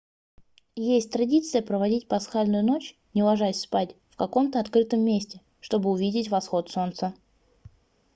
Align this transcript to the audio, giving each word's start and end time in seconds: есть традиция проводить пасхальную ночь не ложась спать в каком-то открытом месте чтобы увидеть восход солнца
есть 0.75 1.11
традиция 1.11 1.61
проводить 1.61 2.07
пасхальную 2.07 2.65
ночь 2.65 2.95
не 3.13 3.21
ложась 3.21 3.61
спать 3.61 3.95
в 4.09 4.15
каком-то 4.15 4.59
открытом 4.59 5.01
месте 5.01 5.41
чтобы 5.59 5.91
увидеть 5.91 6.29
восход 6.31 6.71
солнца 6.71 7.13